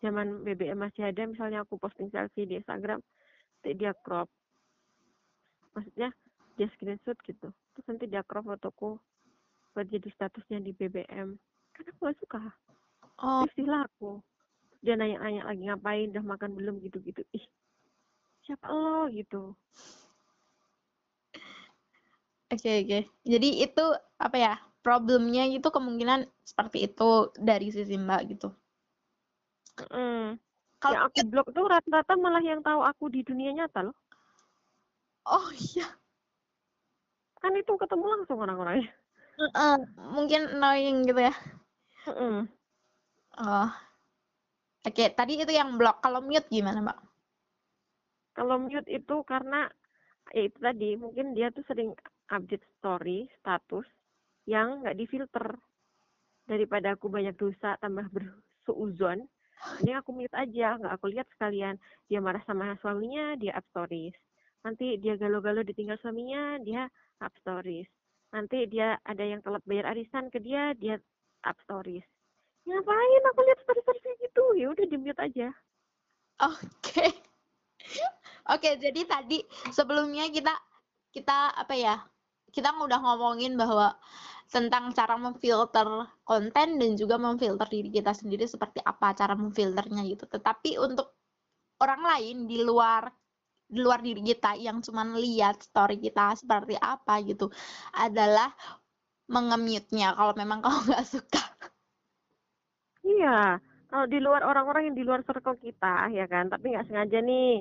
zaman 0.00 0.46
BBM 0.46 0.78
masih 0.78 1.10
ada 1.12 1.26
misalnya 1.28 1.66
aku 1.66 1.76
posting 1.76 2.08
selfie 2.08 2.48
di 2.48 2.56
Instagram 2.60 3.02
dia 3.64 3.96
crop. 4.04 4.28
Maksudnya 5.72 6.12
dia 6.54 6.68
screenshot 6.74 7.18
gitu. 7.26 7.50
Terus 7.74 7.86
nanti 7.86 8.04
dia 8.06 8.22
crop 8.26 8.46
fotoku 8.46 8.98
buat 9.74 9.86
jadi 9.90 10.06
statusnya 10.14 10.62
di 10.62 10.70
BBM 10.70 11.34
kan 11.74 11.84
aku 11.90 12.00
gak 12.06 12.18
suka. 12.22 12.42
Oh, 13.18 13.42
istilah 13.50 13.86
aku 13.90 14.22
dia 14.84 14.94
nanya-nanya 14.94 15.48
lagi 15.48 15.62
ngapain? 15.66 16.12
Udah 16.14 16.24
makan 16.24 16.50
belum? 16.54 16.78
gitu-gitu. 16.84 17.24
Ih 17.34 17.44
siapa 18.44 18.68
lo? 18.68 19.08
gitu. 19.10 19.56
Oke 22.52 22.70
oke. 22.86 22.98
Jadi 23.26 23.48
itu 23.64 23.84
apa 24.20 24.36
ya? 24.36 24.54
Problemnya 24.84 25.48
itu 25.48 25.64
kemungkinan 25.64 26.28
seperti 26.44 26.84
itu 26.84 27.32
dari 27.40 27.72
sisi 27.72 27.96
Mbak 27.96 28.22
gitu. 28.36 28.52
Mm. 29.90 30.36
Kalau 30.76 31.08
aku 31.08 31.24
blok 31.24 31.48
tuh 31.56 31.64
rata-rata 31.64 32.12
malah 32.20 32.44
yang 32.44 32.60
tahu 32.60 32.84
aku 32.84 33.08
di 33.08 33.24
dunia 33.24 33.56
nyata 33.56 33.88
loh. 33.88 33.96
Oh 35.24 35.48
iya, 35.56 35.88
kan 37.44 37.52
itu 37.52 37.72
ketemu 37.76 38.04
langsung 38.08 38.40
orang-orangnya 38.40 38.88
Heeh, 39.34 39.76
mungkin 40.14 40.46
annoying 40.46 41.10
gitu 41.10 41.18
ya. 41.18 41.34
Mm-mm. 42.06 42.46
Oh. 43.34 43.70
Oke, 44.86 45.10
tadi 45.10 45.42
itu 45.42 45.50
yang 45.50 45.74
blok. 45.74 45.98
Kalau 45.98 46.22
mute 46.22 46.46
gimana, 46.46 46.78
Mbak? 46.78 46.98
kalau 48.34 48.58
mute 48.58 48.90
itu 48.90 49.22
karena 49.24 49.70
ya 50.34 50.50
itu 50.50 50.58
tadi 50.58 50.98
mungkin 50.98 51.32
dia 51.32 51.54
tuh 51.54 51.62
sering 51.70 51.94
update 52.28 52.66
story 52.82 53.30
status 53.40 53.86
yang 54.44 54.82
nggak 54.82 54.98
difilter 54.98 55.56
daripada 56.44 56.92
aku 56.92 57.08
banyak 57.08 57.32
dosa 57.38 57.78
tambah 57.80 58.04
bersuuzon 58.10 59.24
ini 59.80 59.96
aku 59.96 60.10
mute 60.12 60.34
aja 60.34 60.76
nggak 60.76 60.92
aku 60.92 61.06
lihat 61.14 61.26
sekalian 61.32 61.78
dia 62.10 62.20
marah 62.20 62.42
sama 62.44 62.76
suaminya 62.82 63.38
dia 63.38 63.54
up 63.56 63.64
stories 63.72 64.12
nanti 64.66 64.98
dia 64.98 65.14
galau-galau 65.16 65.62
ditinggal 65.62 65.96
suaminya 66.02 66.58
dia 66.60 66.90
up 67.24 67.34
stories 67.40 67.88
nanti 68.30 68.68
dia 68.68 69.00
ada 69.08 69.24
yang 69.24 69.40
telat 69.40 69.64
bayar 69.64 69.96
arisan 69.96 70.28
ke 70.28 70.38
dia 70.38 70.76
dia 70.76 71.00
up 71.48 71.56
stories 71.64 72.04
ngapain 72.68 73.22
aku 73.32 73.40
lihat 73.44 73.60
kayak 73.64 74.16
gitu 74.20 74.44
ya 74.60 74.66
udah 74.72 74.86
di 74.88 74.96
mute 75.00 75.20
aja 75.20 75.48
Oke. 76.42 77.06
Oke, 78.54 78.70
jadi 78.76 79.00
tadi 79.06 79.38
sebelumnya 79.70 80.26
kita 80.28 80.54
kita 81.14 81.54
apa 81.54 81.74
ya? 81.78 81.96
Kita 82.50 82.74
udah 82.74 82.98
ngomongin 83.02 83.54
bahwa 83.58 83.94
tentang 84.50 84.94
cara 84.94 85.18
memfilter 85.18 85.88
konten 86.22 86.78
dan 86.78 86.90
juga 86.94 87.18
memfilter 87.18 87.66
diri 87.66 87.90
kita 87.90 88.14
sendiri 88.14 88.46
seperti 88.46 88.78
apa 88.82 89.14
cara 89.14 89.34
memfilternya 89.34 90.02
gitu. 90.06 90.26
Tetapi 90.26 90.78
untuk 90.78 91.14
orang 91.82 92.02
lain 92.02 92.36
di 92.46 92.62
luar 92.62 93.10
di 93.74 93.82
luar 93.82 93.98
diri 93.98 94.22
kita 94.22 94.54
yang 94.54 94.78
cuman 94.78 95.18
lihat 95.18 95.58
story 95.58 95.98
kita 95.98 96.38
seperti 96.38 96.78
apa 96.78 97.18
gitu 97.26 97.50
adalah 97.90 98.54
mengemute-nya 99.26 100.14
kalau 100.14 100.32
memang 100.38 100.60
kau 100.64 100.78
nggak 100.86 101.02
suka. 101.02 101.42
Iya, 103.04 103.58
kalau 103.90 104.06
di 104.08 104.18
luar 104.22 104.46
orang-orang 104.46 104.92
yang 104.92 104.96
di 104.96 105.04
luar 105.04 105.20
circle 105.26 105.58
kita 105.60 106.08
ya 106.14 106.24
kan, 106.30 106.48
tapi 106.48 106.72
nggak 106.72 106.88
sengaja 106.88 107.18
nih 107.20 107.60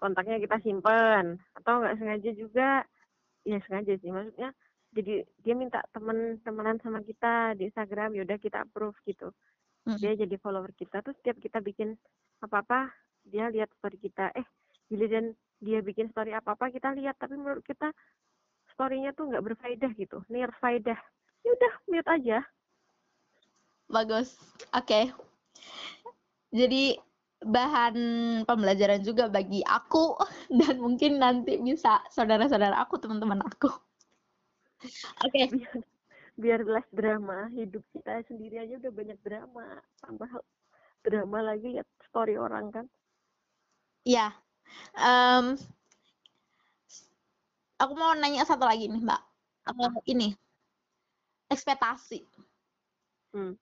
kontaknya 0.00 0.40
kita 0.40 0.56
simpen. 0.64 1.38
Atau 1.54 1.84
nggak 1.84 1.96
sengaja 2.00 2.30
juga 2.34 2.68
ya 3.44 3.58
sengaja 3.68 3.94
sih. 4.00 4.10
Maksudnya 4.10 4.50
jadi 4.90 5.22
dia 5.44 5.54
minta 5.54 5.84
temen 5.94 6.42
temenan 6.42 6.82
sama 6.82 7.04
kita 7.06 7.54
di 7.54 7.70
Instagram 7.70 8.16
yaudah 8.18 8.40
kita 8.40 8.64
approve 8.66 8.96
gitu. 9.06 9.30
Mm. 9.80 9.96
dia 9.96 10.12
jadi 10.12 10.36
follower 10.36 10.76
kita 10.76 11.00
terus 11.00 11.16
setiap 11.24 11.40
kita 11.40 11.56
bikin 11.64 11.96
apa 12.44 12.60
apa 12.60 12.80
dia 13.24 13.48
lihat 13.48 13.72
story 13.80 13.96
kita. 13.96 14.28
Eh 14.36 14.44
giliran 14.90 15.32
dia 15.60 15.84
bikin 15.84 16.08
story 16.08 16.32
apa 16.32 16.56
apa 16.56 16.72
kita 16.72 16.96
lihat 16.96 17.20
tapi 17.20 17.36
menurut 17.36 17.62
kita 17.62 17.92
storynya 18.72 19.12
tuh 19.12 19.28
nggak 19.28 19.44
berfaedah 19.44 19.92
gitu 19.94 20.24
nirfaedah 20.32 20.98
ya 21.44 21.50
udah 21.52 21.72
mute 21.88 22.10
aja 22.10 22.38
Bagus. 23.90 24.38
Oke. 24.70 25.10
Jadi 26.54 26.94
bahan 27.42 27.96
pembelajaran 28.46 29.02
juga 29.02 29.26
bagi 29.26 29.66
aku 29.66 30.14
dan 30.62 30.78
mungkin 30.78 31.18
nanti 31.18 31.58
bisa 31.58 31.98
saudara-saudara 32.14 32.78
aku, 32.78 33.02
teman-teman 33.02 33.42
aku. 33.42 33.66
Oke. 35.26 35.42
biar 36.40 36.64
less 36.64 36.86
drama 36.88 37.52
hidup 37.52 37.84
kita 37.92 38.24
sendiri 38.24 38.64
aja 38.64 38.80
udah 38.80 38.92
banyak 38.96 39.18
drama 39.20 39.76
tambah 40.00 40.30
drama 41.04 41.52
lagi 41.52 41.76
lihat 41.76 41.84
story 42.08 42.40
orang 42.40 42.72
kan 42.72 42.86
Ya. 44.08 44.32
Em, 44.96 45.56
aku 47.82 47.92
mau 48.00 48.12
nanya 48.20 48.42
satu 48.50 48.64
lagi 48.70 48.84
nih, 48.92 49.02
Mbak. 49.06 49.20
Eh, 49.68 49.92
ini 50.12 50.28
ekspektasi. 51.54 52.18
Hmm. 53.34 53.52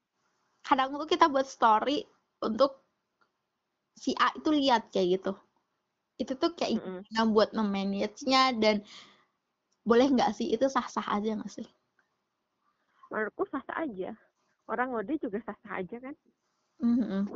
Kadang 0.67 0.89
tuh 1.01 1.09
kita 1.13 1.27
buat 1.33 1.47
story 1.55 1.99
untuk 2.47 2.73
si 4.03 4.11
A 4.25 4.29
itu 4.39 4.49
lihat 4.61 4.83
kayak 4.93 5.09
gitu. 5.19 5.31
Itu 6.23 6.33
tuh 6.43 6.51
kayak 6.59 6.73
Mm-mm. 6.75 7.05
gimana 7.09 7.23
buat 7.35 7.51
memanage-nya 7.59 8.43
dan 8.63 8.77
boleh 9.89 10.07
nggak 10.15 10.31
sih 10.39 10.47
itu 10.55 10.67
sah-sah 10.75 11.07
aja 11.17 11.31
nggak 11.37 11.51
sih? 11.57 11.67
menurutku 13.11 13.45
sah 13.51 13.63
sah 13.67 13.77
aja 13.85 14.11
orang 14.73 14.89
ngode 14.91 15.15
juga 15.25 15.39
sah 15.47 15.57
sah 15.63 15.73
aja 15.81 15.97
kan 16.05 16.15
Mhm. 16.83 17.29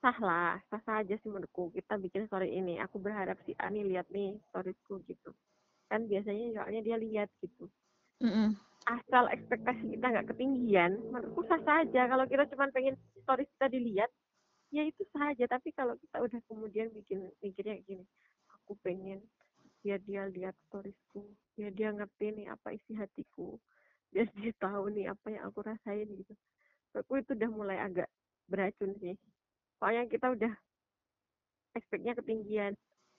Sah 0.00 0.16
lah 0.20 0.56
sah 0.72 0.80
sah 0.84 1.04
aja 1.04 1.14
sih 1.20 1.28
menurutku. 1.28 1.68
Kita 1.76 2.00
bikin 2.00 2.24
story 2.26 2.56
ini 2.56 2.80
aku 2.80 2.96
berharap 2.96 3.36
si 3.44 3.52
Ani 3.60 3.84
lihat 3.84 4.08
nih 4.08 4.40
storiesku 4.50 5.04
gitu. 5.04 5.30
Kan 5.92 6.08
biasanya 6.08 6.56
soalnya 6.56 6.80
dia 6.80 6.96
lihat 6.96 7.28
gitu. 7.44 7.68
Mhm. 8.20 8.56
asal 8.88 9.28
ekspektasi 9.30 9.92
kita 9.92 10.06
nggak 10.08 10.34
ketinggian 10.34 10.98
menurutku 11.12 11.44
sah 11.46 11.60
sah 11.62 11.84
aja. 11.84 12.08
Kalau 12.10 12.24
kita 12.26 12.48
cuma 12.50 12.66
pengen 12.72 12.96
stories 13.22 13.46
kita 13.54 13.68
dilihat 13.70 14.10
ya 14.72 14.82
itu 14.88 15.04
sah 15.12 15.30
aja. 15.30 15.44
Tapi 15.46 15.70
kalau 15.76 15.94
kita 16.00 16.16
udah 16.18 16.40
kemudian 16.48 16.88
bikin 16.90 17.28
mikirnya 17.44 17.76
gini 17.84 18.02
aku 18.50 18.74
pengen 18.80 19.20
biar 19.84 20.00
dia 20.04 20.26
lihat 20.28 20.56
storiesku 20.68 21.22
biar 21.54 21.72
dia 21.76 21.92
ngerti 21.92 22.34
nih 22.40 22.46
apa 22.52 22.72
isi 22.72 22.92
hatiku 22.96 23.56
biar 24.10 24.26
dia 24.34 24.52
tahu 24.58 24.90
nih 24.90 25.12
apa 25.12 25.26
yang 25.28 25.44
aku 25.48 25.60
rasain 25.60 26.08
gitu. 26.10 26.34
Aku 26.96 27.22
itu 27.22 27.36
udah 27.36 27.50
mulai 27.52 27.78
agak 27.78 28.08
beracun 28.50 28.96
sih 28.98 29.14
soalnya 29.80 30.04
kita 30.06 30.36
udah 30.36 30.52
expect-nya 31.74 32.12
ketinggian. 32.14 32.76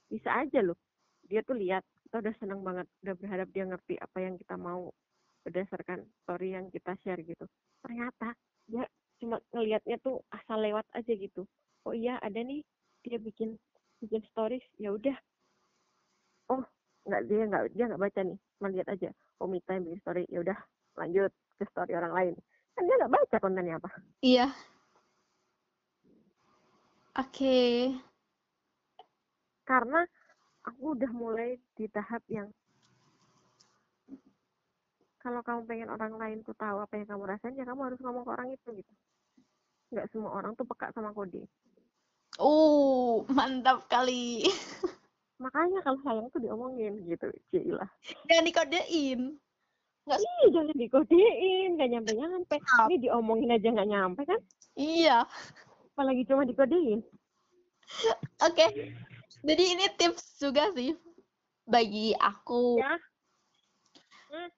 Bisa 0.07 0.29
aja 0.29 0.61
loh. 0.61 0.77
Dia 1.25 1.41
tuh 1.41 1.57
lihat 1.57 1.81
kita 2.05 2.21
udah 2.21 2.33
seneng 2.37 2.61
banget 2.61 2.87
udah 3.01 3.15
berharap 3.17 3.47
dia 3.49 3.65
ngerti 3.65 3.95
apa 3.97 4.17
yang 4.21 4.35
kita 4.37 4.55
mau 4.59 4.93
berdasarkan 5.41 6.05
story 6.21 6.53
yang 6.53 6.69
kita 6.69 6.93
share 7.01 7.21
gitu. 7.25 7.49
Ternyata 7.81 8.37
dia 8.69 8.85
cuma 9.17 9.41
ngelihatnya 9.53 9.97
tuh 10.05 10.21
asal 10.29 10.61
lewat 10.61 10.85
aja 10.93 11.13
gitu. 11.17 11.49
Oh 11.87 11.97
iya 11.97 12.21
ada 12.21 12.37
nih. 12.37 12.61
Dia 13.01 13.17
bikin 13.17 13.57
bikin 14.03 14.21
stories. 14.29 14.63
Ya 14.77 14.93
udah. 14.93 15.17
Oh 16.53 16.61
nggak 17.09 17.21
dia 17.25 17.43
nggak 17.49 17.63
dia 17.73 17.83
nggak 17.89 18.01
baca 18.01 18.21
nih. 18.21 18.37
Cuma 18.59 18.69
aja. 18.69 19.09
Oh 19.41 19.49
Mita 19.49 19.73
yang 19.73 19.89
bikin 19.89 20.01
story. 20.05 20.23
Ya 20.29 20.39
udah 20.45 20.57
lanjut 20.99 21.31
ke 21.57 21.63
story 21.73 21.97
orang 21.97 22.13
lain. 22.13 22.33
Kan 22.77 22.83
dia 22.85 22.95
nggak 23.01 23.13
baca 23.13 23.35
kontennya 23.41 23.81
apa. 23.81 23.89
Iya. 24.21 24.51
Oke. 27.19 27.91
karena 29.67 30.03
aku 30.67 30.99
udah 30.99 31.11
mulai 31.15 31.55
di 31.79 31.87
tahap 31.87 32.19
yang 32.27 32.51
kalau 35.21 35.39
kamu 35.45 35.63
pengen 35.69 35.89
orang 35.93 36.17
lain 36.17 36.37
tuh 36.43 36.51
tahu 36.57 36.81
apa 36.81 36.97
yang 36.97 37.07
kamu 37.07 37.23
rasain 37.29 37.55
ya 37.55 37.63
kamu 37.63 37.87
harus 37.87 37.99
ngomong 38.03 38.25
ke 38.25 38.31
orang 38.35 38.49
itu 38.51 38.69
gitu 38.73 38.93
nggak 39.95 40.07
semua 40.11 40.31
orang 40.33 40.51
tuh 40.59 40.67
peka 40.67 40.91
sama 40.95 41.11
kode 41.15 41.47
Uh, 42.39 43.27
mantap 43.27 43.91
kali. 43.91 44.47
makanya 45.43 45.83
kalau 45.83 45.99
sayang 46.07 46.31
tuh 46.31 46.39
diomongin 46.39 46.95
gitu 47.11 47.27
Cila 47.51 47.83
Jangan 48.31 48.47
dikodein. 48.47 49.35
Ih, 50.07 50.47
jangan 50.47 50.75
dikodein 50.79 51.75
nggak 51.75 51.89
nyampe 51.91 52.11
nyampe 52.15 52.55
ini 52.87 52.95
diomongin 53.03 53.51
aja 53.51 53.67
nggak 53.67 53.89
nyampe 53.91 54.21
kan 54.23 54.39
Iya. 54.79 55.27
Apalagi 55.91 56.23
cuma 56.27 56.47
dikodein 56.47 57.01
Oke. 58.41 58.67
Jadi 59.41 59.63
ini 59.77 59.85
tips 59.97 60.37
juga 60.37 60.69
sih 60.73 60.93
bagi 61.65 62.13
aku. 62.17 62.79
ya 62.81 62.93
hmm. 64.31 64.49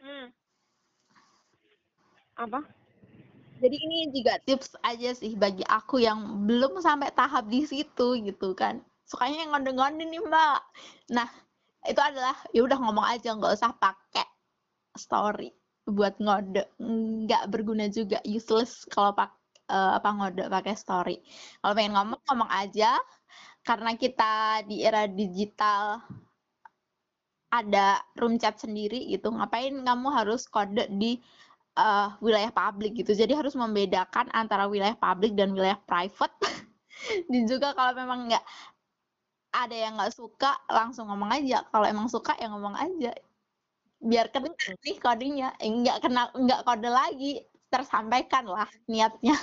Hmm. 0.00 0.26
apa 2.40 2.64
Jadi 3.60 3.76
ini 3.76 4.08
juga 4.16 4.40
tips 4.48 4.72
aja 4.80 5.12
sih 5.12 5.36
bagi 5.36 5.60
aku 5.68 6.00
yang 6.00 6.48
belum 6.48 6.80
sampai 6.80 7.12
tahap 7.12 7.52
di 7.52 7.68
situ 7.68 8.16
gitu 8.24 8.56
kan. 8.56 8.80
Sukanya 9.04 9.44
yang 9.44 9.50
ngonde-ngonde 9.52 10.08
nih, 10.08 10.22
Mbak. 10.24 10.60
Nah, 11.12 11.28
itu 11.84 12.00
adalah 12.00 12.32
ya 12.56 12.64
udah 12.64 12.78
ngomong 12.80 13.04
aja 13.04 13.36
nggak 13.36 13.60
usah 13.60 13.76
pakai 13.76 14.24
story 14.96 15.52
buat 15.84 16.16
ngode. 16.16 16.64
Nggak 17.28 17.52
berguna 17.52 17.92
juga, 17.92 18.24
useless 18.24 18.88
kalau 18.88 19.12
pak 19.12 19.28
eh, 19.76 19.90
apa 19.98 20.08
ngode 20.16 20.42
pakai 20.54 20.74
story. 20.82 21.16
Kalau 21.60 21.74
pengen 21.76 21.94
ngomong 21.96 22.20
ngomong 22.28 22.50
aja 22.60 22.90
karena 23.68 23.90
kita 24.02 24.32
di 24.68 24.76
era 24.88 25.02
digital 25.20 25.84
ada 27.50 27.98
room 28.18 28.38
chat 28.38 28.54
sendiri 28.62 29.10
gitu. 29.10 29.30
Ngapain 29.34 29.74
kamu 29.82 30.08
harus 30.14 30.46
kode 30.46 30.86
di 31.02 31.18
eh, 31.78 32.08
wilayah 32.22 32.50
publik 32.54 32.98
gitu. 33.02 33.12
Jadi 33.14 33.32
harus 33.34 33.54
membedakan 33.58 34.30
antara 34.34 34.66
wilayah 34.70 34.94
publik 34.98 35.34
dan 35.38 35.54
wilayah 35.54 35.78
private. 35.86 36.34
Dan 37.30 37.48
juga 37.48 37.72
kalau 37.74 37.92
memang 37.96 38.28
nggak 38.30 38.44
ada 39.62 39.74
yang 39.84 39.92
nggak 39.98 40.14
suka, 40.14 40.50
langsung 40.70 41.10
ngomong 41.10 41.30
aja. 41.38 41.56
Kalau 41.70 41.86
emang 41.92 42.06
suka 42.14 42.32
ya 42.38 42.46
ngomong 42.52 42.74
aja. 42.78 43.10
Biar 44.10 44.26
kena 44.34 44.50
nih 44.84 44.96
kodenya. 45.04 45.48
Eh, 45.62 45.70
nggak 45.80 45.98
kena 46.04 46.22
nggak 46.44 46.60
kode 46.68 46.90
lagi. 47.00 47.32
Tersampaikan 47.70 48.44
lah 48.50 48.68
niatnya. 48.90 49.38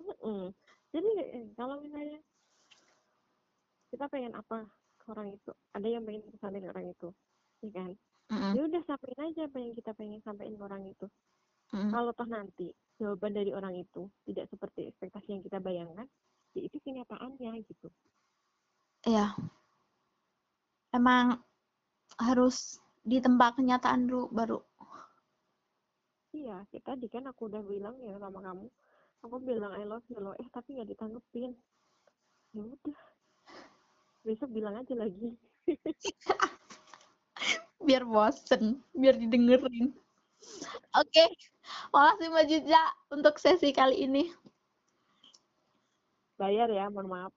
Mm-mm. 0.00 0.52
jadi 0.90 1.10
eh, 1.22 1.46
kalau 1.54 1.78
misalnya 1.78 2.18
kita 3.94 4.06
pengen 4.10 4.32
apa 4.34 4.66
ke 4.98 5.06
orang 5.12 5.34
itu 5.34 5.52
ada 5.76 5.86
yang 5.86 6.02
pengen 6.02 6.24
kita 6.30 6.46
ke 6.50 6.68
orang 6.70 6.86
itu 6.90 7.08
ya 7.60 7.70
kan 7.76 7.90
Mm-mm, 8.30 8.52
ya 8.56 8.60
udah 8.64 8.82
sampaikan 8.88 9.24
aja 9.30 9.42
apa 9.46 9.58
yang 9.60 9.72
kita 9.76 9.92
pengen 9.94 10.20
sampaikan 10.24 10.54
ke 10.56 10.64
orang 10.64 10.82
itu 10.88 11.06
mm-mm. 11.76 11.90
kalau 11.92 12.10
toh 12.16 12.26
nanti 12.26 12.72
jawaban 12.96 13.32
dari 13.36 13.52
orang 13.52 13.76
itu 13.76 14.08
tidak 14.26 14.48
seperti 14.50 14.90
ekspektasi 14.90 15.28
yang 15.36 15.42
kita 15.44 15.58
bayangkan 15.60 16.08
ya 16.56 16.60
itu 16.66 16.76
kenyataannya 16.82 17.62
gitu 17.68 17.88
Iya. 19.00 19.32
Emang 20.92 21.40
harus 22.20 22.76
ditempa 23.00 23.56
kenyataan 23.56 24.04
dulu 24.04 24.28
baru. 24.28 24.58
Iya 26.40 26.58
kita 26.72 26.96
tadi 26.96 27.06
kan 27.12 27.28
aku 27.28 27.52
udah 27.52 27.60
bilang 27.60 27.96
ya 28.00 28.16
sama 28.16 28.40
kamu. 28.40 28.66
Aku 29.20 29.36
bilang 29.44 29.76
I 29.76 29.84
love 29.84 30.04
you 30.08 30.16
loh. 30.16 30.32
Eh 30.40 30.48
tapi 30.48 30.80
nggak 30.80 30.88
ditanggepin. 30.96 31.52
Ya 32.56 32.62
udah. 32.64 32.98
Besok 34.24 34.50
bilang 34.52 34.80
aja 34.80 34.94
lagi. 34.96 35.36
Biar 37.80 38.04
bosen, 38.04 38.84
biar 38.92 39.16
didengerin. 39.16 39.96
Oke, 41.00 41.24
makasih 41.88 42.28
Mbak 42.28 42.44
Jica 42.44 42.84
untuk 43.08 43.40
sesi 43.40 43.72
kali 43.72 44.04
ini. 44.04 44.28
bayar 46.40 46.72
ya 46.72 46.88
mohon 46.88 47.08
maaf 47.12 47.34